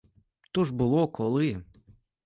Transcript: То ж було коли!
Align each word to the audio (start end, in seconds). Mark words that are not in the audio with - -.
То 0.51 0.63
ж 0.63 0.73
було 0.73 1.07
коли! 1.07 1.63